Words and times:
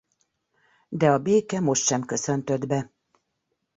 De 0.89 1.07
a 1.11 1.17
béke 1.17 1.59
most 1.59 1.83
sem 1.85 2.05
köszöntött 2.05 2.67
be. 2.67 2.91